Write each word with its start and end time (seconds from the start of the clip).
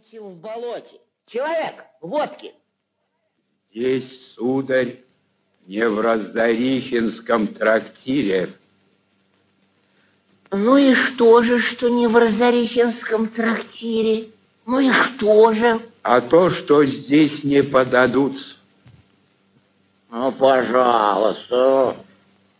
Мочил 0.00 0.30
в 0.30 0.36
болоте. 0.36 0.96
Человек, 1.26 1.84
водки. 2.00 2.54
Здесь, 3.70 4.32
сударь, 4.34 4.96
не 5.66 5.86
в 5.86 6.00
Раздарихинском 6.00 7.46
трактире. 7.46 8.48
Ну 10.50 10.78
и 10.78 10.94
что 10.94 11.42
же, 11.42 11.60
что 11.60 11.90
не 11.90 12.06
в 12.06 12.16
Разорихинском 12.16 13.28
трактире? 13.28 14.28
Ну 14.64 14.80
и 14.80 14.90
что 14.90 15.52
же? 15.52 15.78
А 16.02 16.22
то, 16.22 16.48
что 16.50 16.82
здесь 16.84 17.44
не 17.44 17.62
подадутся. 17.62 18.54
Ну, 20.10 20.32
пожалуйста, 20.32 21.94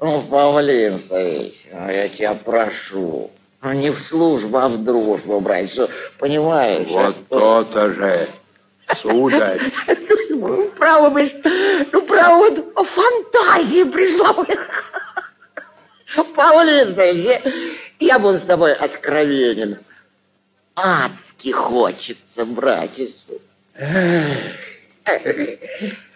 ну, 0.00 0.22
Павлин 0.22 1.02
Савич, 1.02 1.66
ну, 1.70 1.90
я 1.90 2.08
тебя 2.08 2.34
прошу. 2.34 3.30
Ну, 3.66 3.72
не 3.72 3.90
в 3.90 3.98
службу, 3.98 4.58
а 4.58 4.68
в 4.68 4.84
дружбу, 4.84 5.40
брать, 5.40 5.72
что, 5.72 5.90
понимаешь? 6.20 6.86
Вот 6.86 7.16
то-то 7.28 7.90
же, 7.90 8.28
сударь. 9.02 9.60
Ну, 10.30 10.70
право, 10.78 11.10
бы, 11.10 11.28
ну, 11.92 12.02
право, 12.02 12.48
вот 12.48 12.88
фантазия 12.88 13.84
пришла. 13.86 14.36
Павлин 16.36 16.94
Савич, 16.94 17.42
я 17.98 18.20
буду 18.20 18.38
с 18.38 18.42
тобой 18.42 18.72
откровенен. 18.72 19.78
Адски 20.76 21.50
хочется, 21.50 22.44
братец. 22.44 23.14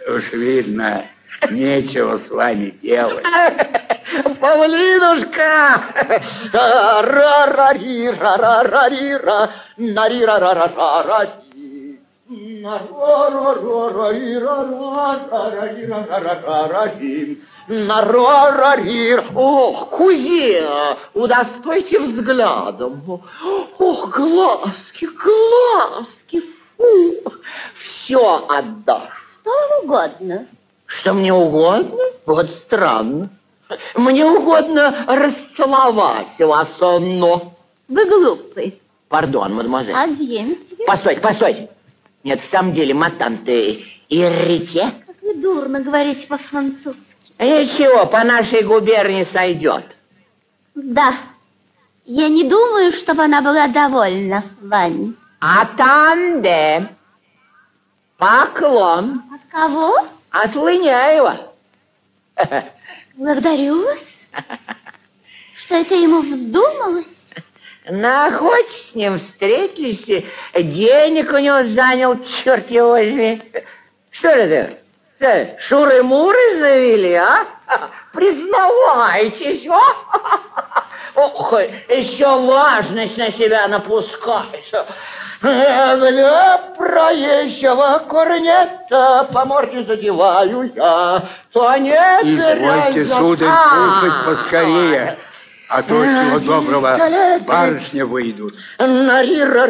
Уж 0.06 0.32
видно, 0.34 1.04
нечего 1.50 2.16
с 2.16 2.30
вами 2.30 2.70
делать. 2.80 3.24
Павлинушка! 4.40 5.82
Ра-ра-ри, 6.52 8.08
ра-ра-ри, 8.08 9.14
ра 9.14 9.50
нари 9.76 10.24
ра 10.24 10.38
ра 10.38 10.52
ра 10.54 10.68
ра 10.76 11.02
ра 11.08 11.20
на 12.62 12.78
ра 12.78 13.30
ра 13.34 13.52
ра 13.64 13.80
ра 13.96 14.08
ри 14.12 14.34
ра 14.38 14.56
ра 14.70 15.42
ра 15.54 15.64
ри 15.72 15.86
ра 15.86 16.00
ра 16.10 16.34
ра 16.46 16.58
ра 16.72 16.84
ри 16.98 17.38
на 17.68 18.00
ра 18.02 18.50
ра 18.60 18.72
ри 18.76 19.16
Ох, 19.34 19.88
кузина, 19.90 20.96
удостойте 21.14 21.98
взглядом. 22.00 23.22
Ох, 23.78 24.10
глазки, 24.10 25.06
глазки, 25.06 26.42
фу, 26.76 27.32
все 27.78 28.44
отдашь. 28.48 29.20
Что 29.42 29.52
угодно? 29.82 30.46
Что 30.86 31.12
мне 31.14 31.32
угодно? 31.32 32.04
Вот 32.26 32.50
странно. 32.50 33.30
Мне 33.94 34.24
угодно 34.26 34.94
расцеловать 35.06 36.38
вас, 36.38 36.78
но... 36.80 37.54
Вы 37.88 38.04
глупый. 38.06 38.80
Пардон, 39.08 39.54
мадемуазель. 39.54 39.94
Адье, 39.94 40.42
месье. 40.42 40.86
Постойте, 40.86 41.20
постойте. 41.20 41.68
Нет, 42.22 42.40
в 42.42 42.48
самом 42.50 42.72
деле, 42.72 42.94
матанты, 42.94 43.84
иррите. 44.08 44.92
Как 45.06 45.16
вы 45.22 45.34
дурно 45.34 45.80
говорите 45.80 46.26
по-французски. 46.26 47.00
Ничего, 47.38 48.06
по 48.06 48.22
нашей 48.22 48.62
губернии 48.62 49.24
сойдет. 49.24 49.84
Да. 50.74 51.14
Я 52.04 52.28
не 52.28 52.44
думаю, 52.44 52.92
чтобы 52.92 53.24
она 53.24 53.40
была 53.40 53.66
довольна 53.68 54.44
вами. 54.60 55.14
Атанде. 55.40 56.88
Поклон. 58.18 59.22
От 59.32 59.40
кого? 59.50 59.94
От 60.30 60.54
Лыняева. 60.54 61.36
Благодарю 63.20 63.84
вас. 63.84 64.00
Что 65.54 65.74
это 65.74 65.94
ему 65.94 66.22
вздумалось? 66.22 67.30
На 67.86 68.28
охоте 68.28 68.78
с 68.78 68.94
ним 68.94 69.18
встретились, 69.18 70.24
денег 70.54 71.30
у 71.30 71.36
него 71.36 71.62
занял, 71.64 72.18
черт 72.24 72.70
его 72.70 72.92
возьми. 72.92 73.42
Что 74.10 74.28
это? 74.28 74.72
Что, 75.18 75.58
Шуры-муры 75.60 76.60
завели, 76.60 77.12
а? 77.12 77.46
Признавайтесь, 78.14 79.66
а? 79.66 80.40
Ох, 81.22 81.52
еще 81.88 82.40
важность 82.46 83.18
на 83.18 83.30
себя 83.30 83.68
напускаешь. 83.68 84.72
Для 85.42 86.58
проезжего 86.76 88.02
корнета 88.08 89.28
по 89.30 89.44
морде 89.44 89.84
задеваю 89.84 90.72
я, 90.74 91.22
то 91.52 91.76
не 91.76 91.92
Извольте, 91.92 93.06
сударь, 93.06 93.48
кушать 93.48 94.24
поскорее, 94.24 95.18
а 95.68 95.82
то 95.82 96.04
чего 96.04 96.38
доброго 96.38 96.98
барышня 97.46 98.06
выйдут. 98.06 98.54
нари 98.78 99.42
ра 99.42 99.66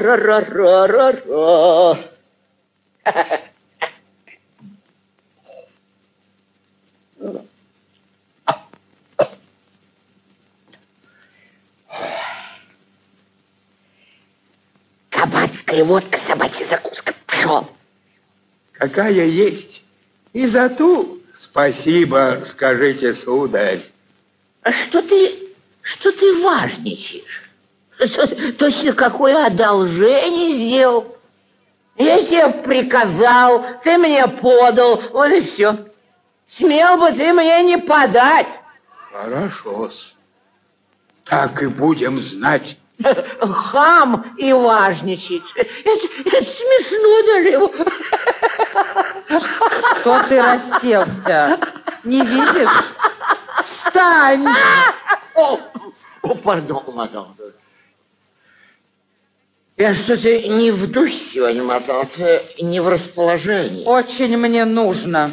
Кабацкая 15.71 15.85
водка, 15.85 16.19
собачья 16.27 16.65
закуска. 16.65 17.15
Пшел. 17.27 17.69
Какая 18.73 19.25
есть. 19.25 19.83
И 20.33 20.47
за 20.47 20.69
ту 20.69 21.21
спасибо, 21.39 22.43
скажите, 22.45 23.15
сударь. 23.15 23.81
А 24.63 24.73
что 24.73 25.01
ты, 25.01 25.33
что 25.83 26.11
ты 26.11 26.43
важничаешь? 26.43 27.43
Точно 28.59 28.93
какое 28.95 29.47
одолжение 29.47 30.57
сделал? 30.57 31.17
Я 31.97 32.21
тебе 32.21 32.49
приказал, 32.49 33.65
ты 33.85 33.97
мне 33.97 34.27
подал, 34.27 35.01
вот 35.13 35.31
и 35.31 35.41
все. 35.43 35.77
Смел 36.49 36.97
бы 36.97 37.13
ты 37.13 37.33
мне 37.33 37.63
не 37.63 37.79
подать. 37.79 38.49
хорошо 39.13 39.87
-с. 39.87 40.15
Так 41.25 41.63
и 41.63 41.67
будем 41.67 42.21
знать. 42.21 42.77
Хам 43.41 44.35
и 44.37 44.53
важничает. 44.53 45.43
Это, 45.55 45.71
это 46.25 46.45
смешно 46.45 47.23
даже. 47.27 47.53
Что 50.01 50.23
ты 50.29 50.43
расселся? 50.43 51.59
Не 52.05 52.25
видишь? 52.25 52.69
Встань! 53.67 54.47
О, 55.35 55.59
о, 56.23 56.35
пардон, 56.35 56.83
мадам. 56.95 57.35
Я 59.77 59.95
что-то 59.95 60.49
не 60.49 60.71
в 60.71 60.91
духе 60.91 61.17
сегодня, 61.17 61.63
мадам, 61.63 62.07
не 62.61 62.81
в 62.81 62.89
расположении. 62.89 63.85
Очень 63.87 64.37
мне 64.37 64.67
нужно. 64.67 65.33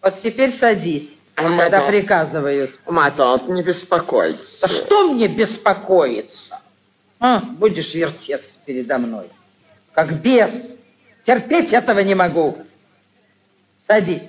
Вот 0.00 0.20
теперь 0.20 0.52
садись, 0.52 1.18
А, 1.36 1.42
когда 1.42 1.56
мадам. 1.56 1.86
приказывают. 1.88 2.78
Мадам, 2.86 3.54
не 3.54 3.62
беспокойтесь. 3.62 4.58
Да 4.60 4.68
что 4.68 5.12
мне 5.12 5.28
беспокоиться? 5.28 6.60
А, 7.18 7.40
будешь 7.40 7.94
вертеться 7.94 8.56
передо 8.64 8.98
мной, 8.98 9.26
как 9.92 10.12
бес. 10.20 10.76
Терпеть 11.24 11.72
этого 11.72 12.00
не 12.00 12.14
могу. 12.14 12.58
Садись. 13.86 14.22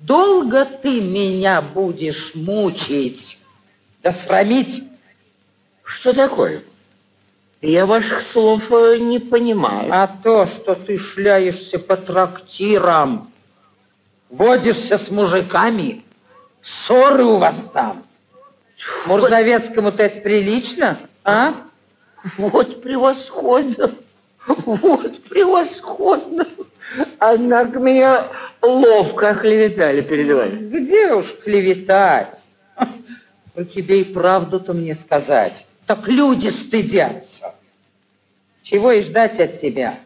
Долго 0.00 0.64
ты 0.64 1.00
меня 1.00 1.60
будешь 1.62 2.32
мучить, 2.34 3.38
да 4.02 4.12
срамить? 4.12 4.84
Что 5.82 6.12
такое? 6.12 6.62
Я 7.62 7.86
ваших 7.86 8.22
слов 8.22 8.70
э, 8.70 8.98
не 8.98 9.18
понимаю. 9.18 9.88
А 9.90 10.06
то, 10.06 10.46
что 10.46 10.74
ты 10.74 10.98
шляешься 10.98 11.78
по 11.78 11.96
трактирам, 11.96 13.32
водишься 14.36 14.98
с 14.98 15.10
мужиками, 15.10 16.04
ссоры 16.62 17.24
у 17.24 17.38
вас 17.38 17.70
там. 17.72 18.02
Мурзовецкому-то 19.06 20.02
это 20.02 20.20
прилично, 20.20 20.98
а? 21.24 21.54
Вот 22.36 22.82
превосходно. 22.82 23.90
Вот 24.46 25.24
превосходно. 25.24 26.46
Однако 27.18 27.78
меня 27.78 28.24
ловко 28.62 29.30
оклеветали 29.30 30.02
перед 30.02 30.34
вами. 30.34 30.68
Где 30.68 31.12
уж 31.14 31.34
клеветать? 31.42 32.38
Про 33.54 33.64
тебе 33.64 34.02
и 34.02 34.04
правду-то 34.04 34.74
мне 34.74 34.94
сказать. 34.94 35.66
Так 35.86 36.06
люди 36.08 36.48
стыдятся. 36.48 37.54
Чего 38.62 38.92
и 38.92 39.02
ждать 39.02 39.40
от 39.40 39.60
тебя? 39.60 39.98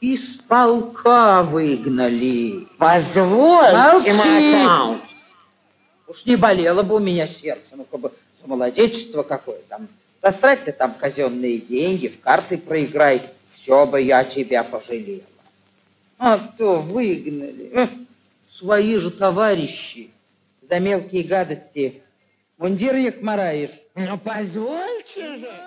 Из 0.00 0.36
полка 0.36 1.42
выгнали. 1.42 2.66
Позвольте, 2.78 4.12
мадам. 4.12 5.02
Уж 6.06 6.24
не 6.24 6.36
болело 6.36 6.82
бы 6.82 6.96
у 6.96 6.98
меня 6.98 7.26
сердце, 7.26 7.64
ну-ка 7.72 7.98
бы 7.98 8.12
за 8.40 8.48
молодечество 8.48 9.22
какое 9.22 9.58
там. 9.68 9.88
Растрать 10.22 10.64
ты 10.64 10.72
там 10.72 10.94
казенные 10.94 11.58
деньги, 11.58 12.08
в 12.08 12.20
карты 12.20 12.58
проиграй, 12.58 13.22
все 13.60 13.86
бы 13.86 14.00
я 14.00 14.22
тебя 14.24 14.62
пожалела. 14.62 15.22
А 16.18 16.38
то 16.56 16.76
выгнали. 16.80 17.70
Эх, 17.72 17.90
Свои 18.58 18.96
же 18.96 19.10
товарищи 19.10 20.10
за 20.68 20.80
мелкие 20.80 21.24
гадости. 21.24 22.00
Мундир 22.56 22.96
их 22.96 23.20
мараешь. 23.20 23.70
Ну, 23.94 24.16
позвольте 24.16 25.36
же. 25.36 25.65